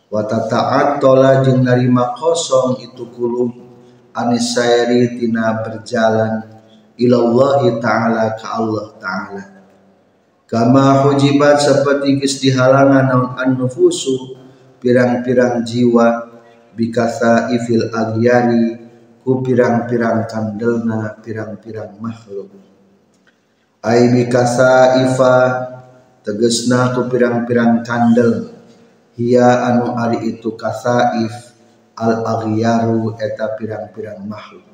Wa 0.10 0.26
tata'attala 0.26 1.46
jeung 1.46 1.62
narima 1.62 2.18
kosong 2.18 2.82
itu 2.90 3.06
kulub 3.14 3.54
anisairi 4.18 5.22
tina 5.22 5.62
berjalan 5.62 6.61
ilallahi 7.02 7.82
ta'ala 7.82 8.38
ka 8.38 8.48
Allah 8.62 8.88
ta'ala. 9.02 9.44
Kama 10.46 11.08
hujibat 11.08 11.64
seperti 11.64 12.20
geus 12.20 12.44
dihalangan 12.44 13.06
naun 13.08 13.28
an-nufusu 13.40 14.36
pirang-pirang 14.84 15.64
jiwa 15.64 16.28
bikasa 16.76 17.56
ifil 17.56 17.88
agyari 17.88 18.76
ku 19.24 19.40
pirang-pirang 19.40 20.28
kandelna 20.28 21.16
pirang-pirang 21.24 21.96
makhluk. 22.04 22.52
Ai 23.80 24.12
bikasa 24.12 25.02
ifa 25.08 25.36
tegesna 26.22 26.92
ku 27.00 27.08
pirang-pirang 27.08 27.82
kandel. 27.88 28.52
Hia 29.16 29.72
anu 29.72 29.96
ari 29.96 30.36
itu 30.36 30.56
kasaif 30.60 31.56
al 31.96 32.28
aghyaru 32.28 33.16
eta 33.20 33.56
pirang-pirang 33.56 34.24
makhluk 34.28 34.71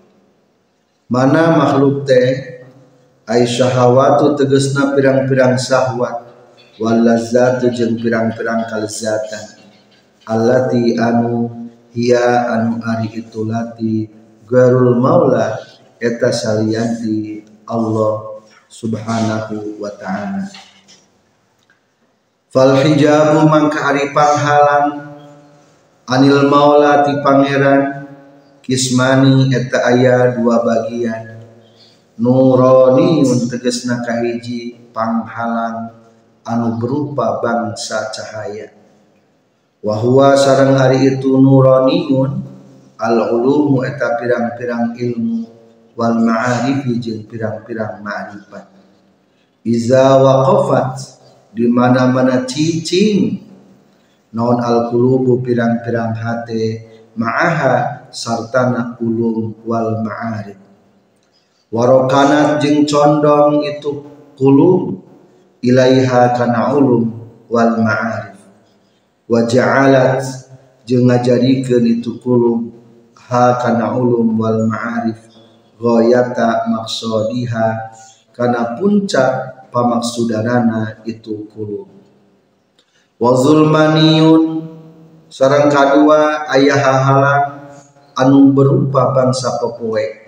mana 1.08 1.56
makhluk 1.56 2.04
teh 2.04 2.58
ay 3.28 3.43
syahawatu 3.43 4.39
tegesna 4.39 4.96
pirang-pirang 4.96 5.60
syahwat. 5.60 6.28
Wal 6.78 7.02
lazatu 7.02 7.74
jeung 7.74 7.98
pirang-pirang 7.98 8.70
kalzatan. 8.70 9.58
Allati 10.30 10.93
anu 11.00 11.50
hia 11.96 12.54
anu 12.54 12.78
ari 12.86 13.10
itu 13.17 13.41
lati 13.48 14.06
garul 14.46 15.02
maula 15.02 15.58
eta 15.98 16.30
salianti 16.30 17.41
Allah 17.65 18.43
subhanahu 18.70 19.82
wa 19.82 19.89
ta'ala. 19.89 20.46
Fal 22.54 22.78
hijabu 22.80 23.50
mangka 23.50 23.91
ari 23.91 24.13
panghalang 24.13 24.88
anil 26.08 26.48
maula 26.48 27.04
ti 27.04 27.17
pangeran 27.26 28.07
kismani 28.67 29.47
eta 29.56 29.88
aya 29.88 30.36
dua 30.36 30.60
bagian. 30.60 31.39
Nurani 32.19 33.23
tegesna 33.47 34.03
kahiji 34.03 34.75
panghalang 34.91 35.95
anu 36.43 36.75
berupa 36.75 37.39
bangsa 37.39 38.12
cahaya. 38.12 38.75
Wahwa 39.80 40.36
sarang 40.36 40.75
hari 40.75 41.15
itu 41.15 41.32
nuraniun 41.38 42.43
al 42.99 43.17
ulumu 43.32 43.86
eta 43.88 44.19
pirang-pirang 44.19 44.97
ilmu 44.97 45.45
wal 45.93 46.17
ma'arifi 46.19 46.97
jeung 46.99 47.23
pirang-pirang 47.30 48.01
ma'rifat. 48.03 48.65
Iza 49.63 50.17
waqafat 50.17 50.91
di 51.53 51.69
mana-mana 51.69 52.43
cicing. 52.43 53.47
Non 54.34 54.60
al 54.60 54.89
kulubu 54.91 55.39
pirang-pirang 55.45 56.17
hati 56.17 56.84
ma'aha 57.15 57.96
sartana 58.13 58.96
ulum 59.02 59.56
wal 59.63 60.04
ma'arif 60.04 60.60
warokanat 61.72 62.63
jeng 62.63 62.88
condong 62.88 63.63
itu 63.67 64.06
kulum 64.39 65.04
ilaiha 65.60 66.32
kana 66.38 66.72
ulum 66.76 67.12
wal 67.52 67.76
ma'arif 67.82 68.38
wa 69.28 69.43
ja'alat 69.43 70.24
jeung 70.88 71.12
ngajadikeun 71.12 71.84
itu 72.00 72.15
kulum 72.24 72.72
ha 73.28 73.60
kana 73.60 73.91
ulum 73.98 74.39
wal 74.39 74.63
ma'arif 74.63 75.20
ghayata 75.76 76.72
maksodiha 76.72 77.91
kana 78.32 78.80
puncak 78.80 79.67
pamaksudanana 79.74 81.04
itu 81.04 81.43
kulub 81.52 81.91
wa 83.17 83.34
sarang 85.28 85.67
kadua 85.67 86.48
ayah 86.56 86.80
hahalang 86.80 87.57
anu 88.17 88.49
berupa 88.51 89.13
bangsa 89.13 89.62
popoe 89.62 90.27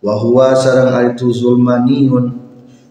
wa 0.00 0.14
huwa 0.16 0.56
sarang 0.56 1.12
itu 1.12 1.28
zulmaniyun 1.28 2.46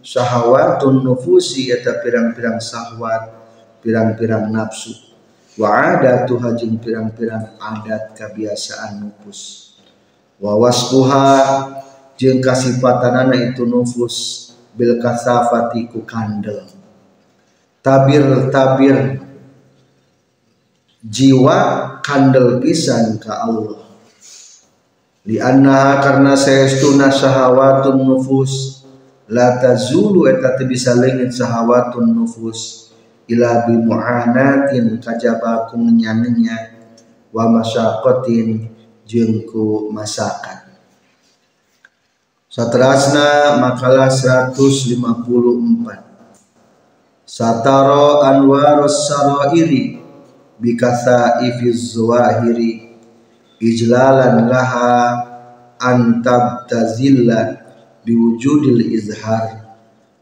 syahawatun 0.05 1.01
nufusi 1.01 1.73
eta 1.73 1.97
pirang-pirang 2.05 2.61
sahwat 2.61 3.33
pirang-pirang 3.81 4.53
nafsu. 4.53 4.93
Wa 5.55 5.97
adatu 5.97 6.35
hajing 6.37 6.77
pirang-pirang 6.77 7.57
adat 7.57 8.13
kebiasaan 8.13 9.01
nufus. 9.01 9.71
Wa 10.37 10.53
wasfuha 10.59 11.29
jeung 12.19 12.43
kasifatanana 12.43 13.33
itu 13.39 13.63
nufus 13.63 14.49
bil 14.75 14.99
kasafati 14.99 15.87
ku 15.87 16.03
kandel. 16.03 16.67
Tabir 17.79 18.51
tabir 18.51 19.21
jiwa 21.05 21.59
kandel 22.01 22.59
pisan 22.59 23.21
ka 23.21 23.47
Allah 23.47 23.84
li 25.25 25.41
anna 25.41 25.99
karena 26.05 26.37
saestuna 26.37 27.09
syahawatun 27.09 28.05
nufus 28.05 28.85
la 29.25 29.57
tazulu 29.57 30.29
eta 30.29 30.53
teu 30.53 30.69
bisa 30.69 30.93
leungit 30.93 31.33
syahawatun 31.33 32.13
nufus 32.13 32.93
ila 33.25 33.65
bi 33.65 33.73
mu'anatin 33.81 35.01
kajaba 35.01 35.73
wa 37.35 37.51
masyaqatin 37.51 38.71
jeung 39.03 39.43
ku 39.49 39.91
masakan. 39.91 40.65
Satrasna 42.55 43.59
makalah 43.59 44.07
154 44.07 45.03
Sataro 47.27 48.23
anwarus 48.23 49.11
sarairi 49.11 49.99
bikatha 50.61 51.43
ifiz 51.43 51.97
zawahiri 51.97 52.84
ijlalan 53.59 54.51
laha 54.51 54.91
antab 55.79 56.67
tazilla 56.67 57.59
biwujudil 58.03 58.93
izhar 58.95 59.75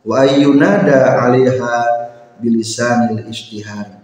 wa 0.03 0.21
ayyunada 0.21 1.23
alaiha 1.23 1.75
bilisanil 2.41 3.23
istihar 3.29 4.03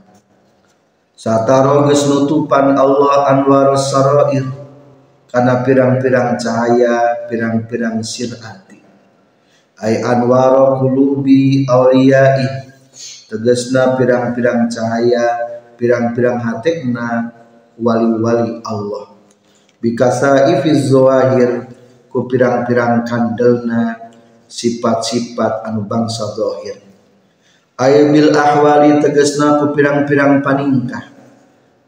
Sataro 1.19 1.83
nutupan 1.83 2.79
Allah 2.79 3.27
anwarus 3.27 3.91
sarair 3.91 4.47
karena 5.27 5.59
pirang-pirang 5.67 6.39
cahaya 6.39 7.27
pirang-pirang 7.27 7.99
sirati. 7.99 8.79
Ay 9.83 9.99
anwaro 9.99 10.79
kulubi 10.79 11.67
awliyai 11.67 12.71
tegesna 13.27 13.99
pirang-pirang 13.99 14.71
cahaya 14.71 15.25
pirang-pirang 15.75 16.39
hatekna 16.39 17.35
wali-wali 17.75 18.63
Allah 18.63 19.08
bikasa 19.79 20.51
ifiz 20.59 20.91
zawahir 20.91 21.71
ku 22.11 22.27
pirang-pirang 22.27 23.07
kandelna 23.07 24.11
sifat-sifat 24.49 25.63
anu 25.63 25.87
bangsa 25.87 26.25
zahir. 26.35 26.83
Ay 27.79 28.11
bil 28.11 28.35
ahwali 28.35 28.99
tegesna 28.99 29.61
ku 29.63 29.71
pirang-pirang 29.71 30.43
paningkah. 30.43 31.15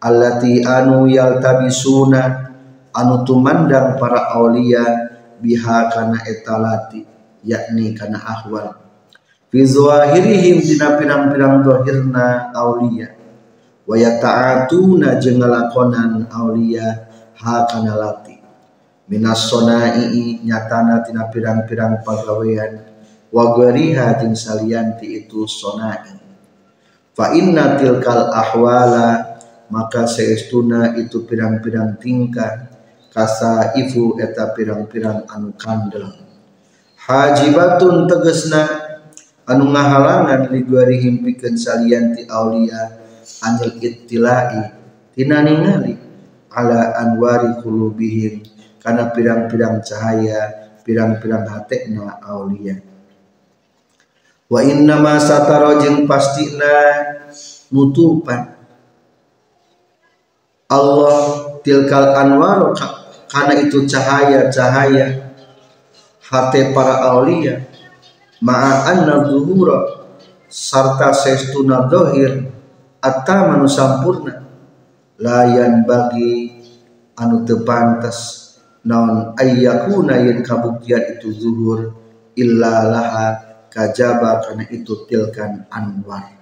Allati 0.02 0.64
anu 0.64 1.06
yaltabisuna 1.06 2.54
anu 2.96 3.28
tumandang 3.28 4.00
para 4.00 4.34
aulia 4.34 4.82
biha 5.42 5.92
kana 5.92 6.24
etalati 6.26 7.04
yakni 7.44 7.92
kana 7.92 8.18
ahwal. 8.18 8.78
Fi 9.52 9.60
zawahirihim 9.68 10.64
dina 10.64 10.96
pirang-pirang 10.96 11.60
zahirna 11.66 12.56
aulia. 12.56 13.12
Wa 13.84 14.00
yata'atuna 14.00 15.20
jeung 15.20 15.44
ngalakonan 15.44 16.30
aulia 16.32 17.11
ha 17.42 17.66
kana 17.66 17.98
lati 17.98 18.38
minas 19.12 19.52
sonai 19.52 20.08
nyatana 20.40 21.04
tina 21.04 21.28
pirang-pirang 21.28 22.00
pagawean. 22.08 22.88
Wa 23.32 23.56
gariha 23.56 24.20
salianti 24.36 25.24
itu 25.24 25.44
sonai. 25.48 26.20
Fa 27.12 27.36
inna 27.36 27.76
tilkal 27.76 28.32
ahwala 28.32 29.40
maka 29.68 30.08
seestuna 30.08 30.96
itu 30.96 31.28
pirang-pirang 31.28 32.00
tingkah. 32.00 32.72
Kasa 33.12 33.76
ifu 33.76 34.16
eta 34.16 34.56
pirang-pirang 34.56 35.28
anu 35.28 35.52
kandel 35.60 36.32
hajibatun 36.96 38.08
tegesna 38.08 38.64
anu 39.44 39.68
ngahalangan 39.76 40.48
li 40.48 40.64
guarihim 40.64 41.20
pikeun 41.20 41.60
salianti 41.60 42.24
aulia 42.32 43.04
anil 43.44 43.76
ittilai 43.84 44.72
tina 45.12 45.44
ningali 45.44 46.11
ala 46.52 47.00
anwari 47.00 47.64
kulubihim 47.64 48.44
kana 48.84 49.10
pirang-pirang 49.16 49.80
cahaya 49.80 50.72
pirang-pirang 50.84 51.48
hatekna 51.48 52.20
aulia. 52.26 52.82
Wa 54.52 54.60
inna 54.60 55.00
ma 55.00 55.16
satara 55.16 55.80
jeung 55.80 56.04
pastina 56.04 56.76
nutupan. 57.72 58.60
Allah 60.68 61.20
tilkal 61.64 62.16
anwar 62.16 62.76
karena 63.32 63.54
itu 63.64 63.88
cahaya-cahaya 63.88 65.36
hati 66.28 66.62
para 66.76 67.16
aulia. 67.16 67.64
Ma'a 68.42 68.90
anna 68.90 69.22
zuhura 69.30 70.02
sarta 70.50 71.14
sestuna 71.16 71.86
dohir 71.88 72.50
atta 73.00 73.48
manu 73.48 73.70
sampurna 73.70 74.51
layan 75.22 75.86
bagi 75.86 76.50
anu 77.16 77.46
tepantas 77.46 78.52
naon 78.82 79.38
ayyakuna 79.38 80.18
yen 80.26 80.42
kabuktian 80.42 81.18
itu 81.18 81.30
zuhur 81.32 81.94
illa 82.34 82.90
laha 82.90 83.28
kajaba 83.70 84.42
karena 84.44 84.66
itu 84.74 85.06
tilkan 85.06 85.70
anwar. 85.70 86.42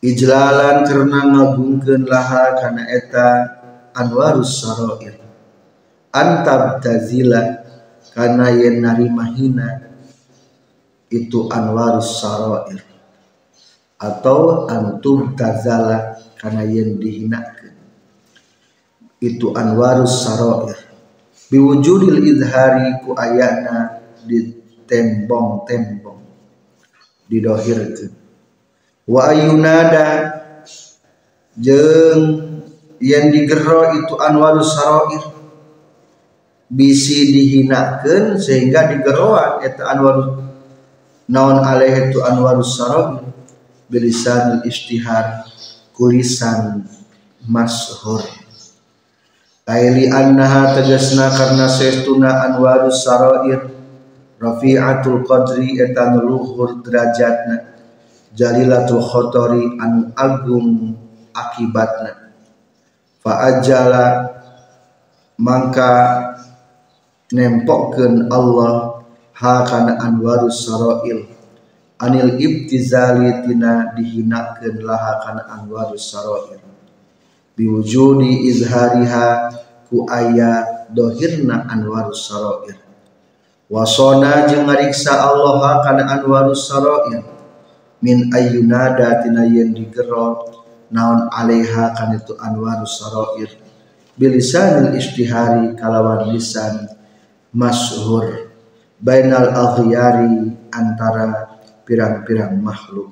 Ijlalan 0.00 0.88
karena 0.88 1.20
ngagungkeun 1.28 2.08
laha 2.08 2.56
karena 2.56 2.88
eta 2.88 3.28
anwarus 3.92 4.64
saroir 4.64 5.20
antab 6.08 6.80
tazila 6.80 7.62
karena 8.16 8.48
yen 8.48 8.80
narimahina 8.80 9.92
itu 11.12 11.52
anwarus 11.52 12.22
saroir 12.22 12.80
atau 14.00 14.64
antum 14.72 15.36
tazala 15.36 16.09
karena 16.40 16.64
yen 16.64 16.96
dihinakan. 16.96 17.76
Itu 19.20 19.52
anwarus 19.52 20.24
saroir 20.24 20.80
biwujudil 21.52 22.24
idhari 22.24 23.04
ku 23.04 23.12
ayana 23.12 24.00
di 24.24 24.56
tembong-tembong. 24.88 26.24
Didohirkan. 27.28 28.10
Wa 29.04 29.30
ayunada 29.30 30.08
jeng 31.60 32.22
yang 32.98 33.28
digero 33.28 34.00
itu 34.00 34.14
anwarus 34.16 34.72
saroir 34.72 35.24
bisi 36.70 37.34
dihinakan 37.34 38.38
sehingga 38.38 38.88
digeroan 38.94 39.66
itu 39.66 39.82
anwarus 39.82 40.28
naon 41.26 41.58
alaih 41.62 42.10
itu 42.10 42.22
anwarus 42.22 42.78
saroir 42.78 43.26
bilisan 43.90 44.62
istihar 44.62 45.50
kulisan 46.00 46.88
mashur. 47.44 48.24
Aili 49.68 50.08
annaha 50.08 50.72
tegasna 50.72 51.28
karena 51.28 51.68
sestuna 51.68 52.48
anwarus 52.48 53.04
saroir 53.04 53.68
rafi'atul 54.40 55.28
qadri 55.28 55.76
eta 55.76 56.16
luhur 56.16 56.80
derajatna 56.80 57.76
jalilatul 58.32 59.04
khotori 59.04 59.76
anu 59.76 60.08
agung 60.16 60.96
akibatna. 61.36 62.32
Fa 63.20 63.52
ajala 63.52 64.32
mangka 65.36 65.92
nempokkeun 67.28 68.32
Allah 68.32 69.04
ha 69.36 69.68
kana 69.68 70.00
anwarus 70.00 70.64
sarail 70.64 71.39
anil 72.00 72.40
ibtizali 72.40 73.44
tina 73.44 73.92
dihinakeun 73.92 74.80
laha 74.80 75.20
kana 75.20 75.42
anwarus 75.52 76.08
sarail 76.08 76.60
biwujudi 77.56 78.48
izhariha 78.48 79.52
ku 79.92 80.08
aya 80.08 80.64
dohirna 80.96 81.68
anwarus 81.68 82.24
sarail 82.24 82.80
wasona 83.68 84.48
jeung 84.48 84.64
ngariksa 84.64 85.12
Allah 85.12 85.84
kana 85.84 86.08
anwarus 86.08 86.72
sarair 86.72 87.20
min 88.00 88.32
ayyunada 88.32 89.20
tina 89.20 89.44
yen 89.44 89.76
digero 89.76 90.48
naon 90.88 91.28
alaiha 91.28 91.92
kana 91.92 92.16
itu 92.16 92.32
anwarus 92.40 92.96
sarair 92.96 93.60
bilisanil 94.16 94.96
istihari 94.96 95.76
kalawan 95.76 96.32
lisan 96.32 96.88
masyhur 97.52 98.48
bainal 99.04 99.52
aghyari 99.52 100.48
antara 100.72 101.49
pirang-pirang 101.90 102.54
makhluk. 102.62 103.10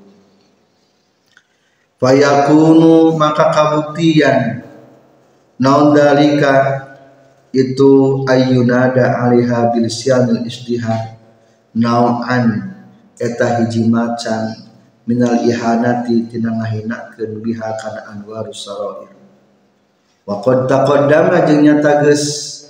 Fayakunu 1.99 3.19
maka 3.19 3.51
kabuktian. 3.51 4.63
Naon 5.59 5.99
dalika? 5.99 6.87
Itu 7.51 8.23
ayyunada 8.31 9.19
alaiha 9.25 9.75
bil 9.75 9.91
syanil 9.91 10.47
istihar 10.47 11.19
nau'an 11.75 12.77
eta 13.19 13.59
hiji 13.59 13.89
macan 13.89 14.69
minal 15.09 15.43
ihanati 15.43 16.29
tina 16.29 16.55
ngahinakeun 16.55 17.41
biha 17.41 17.75
kana 17.81 18.15
anwarus 18.15 18.69
sarair. 18.69 19.11
Wa 20.29 20.45
qad 20.45 20.69
taqaddama 20.71 21.49
jeung 21.49 21.67
nyata 21.67 22.05
geus 22.05 22.69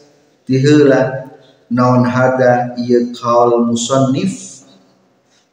naon 1.69 2.07
hada? 2.07 2.79
Ieu 2.79 3.13
qaul 3.13 3.67
musannif 3.67 4.48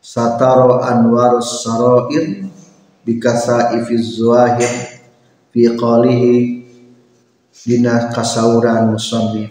sataro 0.05 0.85
anwarus 0.85 1.65
sarair 1.65 2.45
bikasa 3.01 3.73
ifiz 3.81 4.21
zahir 4.21 5.01
fi 5.49 5.73
qalihi 5.73 6.61
dina 7.65 8.13
kasauran 8.13 8.93
musannif. 8.93 9.49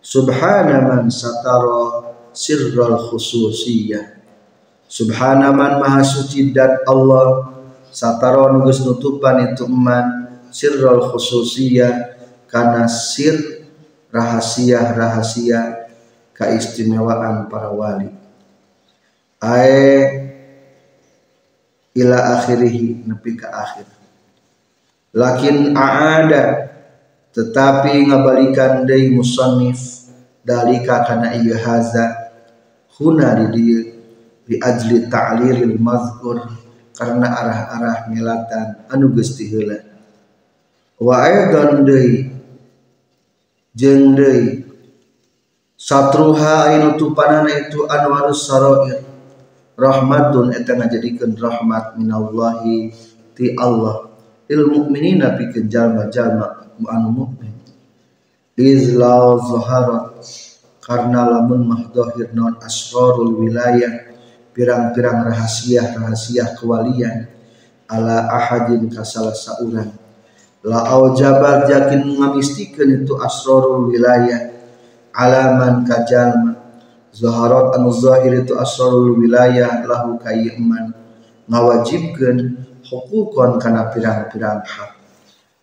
Subhana 0.00 0.80
man 0.88 1.12
satara 1.12 2.16
sirral 2.32 3.12
khususiyah 3.12 4.16
subhana 4.88 5.52
man 5.52 5.84
maha 5.84 6.00
suci 6.00 6.48
dat 6.56 6.80
Allah. 6.88 7.52
Satara 7.90 8.54
nugus 8.54 8.86
nutupan 8.86 9.50
itu 9.50 9.66
man 9.66 10.30
sirral 10.54 11.10
khususiyah 11.10 12.14
karena 12.46 12.86
sir 12.86 13.66
rahasia-rahasia 14.14 15.90
keistimewaan 16.30 17.50
para 17.50 17.74
wali 17.74 18.19
ae 19.40 20.04
ila 21.96 22.38
akhirih 22.38 23.02
nepi 23.08 23.40
ke 23.40 23.48
akhir. 23.48 23.88
Lakin 25.10 25.74
aada 25.74 26.70
tetapi 27.34 28.10
ngabalikan 28.10 28.86
dari 28.86 29.10
musannif 29.10 30.06
dalika 30.46 31.02
kana 31.08 31.34
ieu 31.34 31.56
haza 31.58 32.30
huna 32.94 33.34
di 33.34 33.46
dieu 34.46 34.58
ajli 34.60 35.06
ta'liril 35.06 35.78
mazkur 35.78 36.42
karena 36.94 37.26
arah-arah 37.26 37.98
ngelatan 38.12 38.86
anu 38.92 39.10
geus 39.14 39.34
heula. 39.38 39.78
Wa 41.00 41.26
aidan 41.26 41.86
deui 41.86 42.28
jeung 43.72 44.14
deui 44.14 44.66
satruha 45.74 46.76
anu 46.76 46.98
tupanana 46.98 47.50
itu 47.50 47.86
anwarus 47.88 48.46
sarair 48.46 49.09
rahmatun 49.80 50.52
eta 50.52 50.76
ngajadikeun 50.76 51.40
rahmat 51.40 51.96
minallahi 51.96 52.92
ti 53.32 53.56
Allah. 53.56 54.12
Lil 54.52 54.68
mukminina 54.68 55.40
pikeun 55.40 55.72
jalma-jalma 55.72 56.68
anu 56.90 57.08
mukmin 57.12 57.60
izlau 58.60 59.40
zaharat 59.40 60.20
karena 60.84 61.24
lamun 61.24 61.64
mah 61.64 61.82
dohir 61.92 62.32
non 62.36 62.60
asrarul 62.60 63.40
wilayah 63.40 64.12
pirang-pirang 64.52 65.28
rahasia-rahasia 65.32 66.60
kewalian 66.60 67.30
ala 67.88 68.28
ahadin 68.28 68.90
kasala 68.92 69.32
saurang 69.32 69.96
la 70.60 70.78
aujabat 70.92 71.72
yakin 71.72 72.20
ngamistikeun 72.20 73.04
itu 73.04 73.16
asrarul 73.16 73.88
wilayah 73.88 74.52
alaman 75.16 75.88
kajalma 75.88 76.59
zaharat 77.14 77.76
anu 77.76 77.90
zahir 77.94 78.46
itu 78.46 78.54
asrarul 78.56 79.18
wilayah 79.18 79.82
lahu 79.86 80.18
kayyiman 80.22 80.94
ngawajibkeun 81.50 82.58
hukukon 82.86 83.58
kana 83.58 83.90
pirang-pirang 83.90 84.62
hak. 84.62 84.92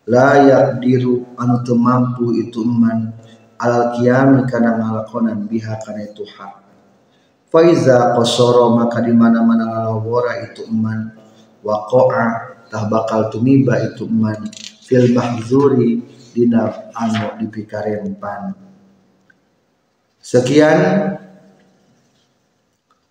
La 0.08 0.40
yaqdiru 0.40 1.36
anu 1.36 1.60
teu 1.64 1.76
mampu 1.76 2.36
itu 2.36 2.64
man. 2.64 3.12
Alal 3.58 3.98
qiyam 3.98 4.46
kana 4.46 4.78
ngalakonan 4.78 5.50
biha 5.50 5.76
kana 5.82 6.06
itu 6.06 6.22
hak. 6.24 6.62
Faiza 7.50 8.14
qasara 8.14 8.70
maka 8.70 9.02
di 9.02 9.10
mana-mana 9.10 9.66
ngalawara 9.66 10.46
itu 10.46 10.68
man. 10.70 11.12
Waqa'a 11.64 12.26
tah 12.70 12.86
bakal 12.86 13.34
tumiba 13.34 13.76
itu 13.82 14.06
man. 14.06 14.46
Fil 14.86 15.12
mahzuri 15.12 16.00
dina 16.32 16.92
anu 16.94 17.34
dipikarempan 17.42 18.68
sekian 20.22 20.80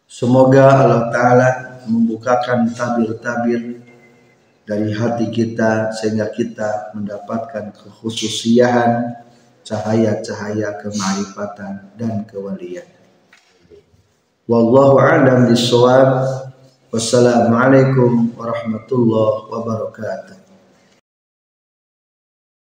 semoga 0.08 0.66
Allah 0.82 1.04
taala 1.12 1.50
membukakan 1.86 2.72
tabir-tabir 2.74 3.84
dari 4.68 4.92
hati 4.92 5.32
kita 5.32 5.96
sehingga 5.96 6.28
kita 6.32 6.92
mendapatkan 6.92 7.72
kekhususiaan 7.72 9.16
cahaya-cahaya 9.68 10.80
kemarifatan 10.80 11.92
dan 12.00 12.24
kewalian. 12.28 12.88
Wallahu 14.48 14.96
a'lam 15.00 15.52
bishawab. 15.52 16.24
Wassalamualaikum 16.88 18.32
warahmatullahi 18.40 19.52
wabarakatuh. 19.52 20.37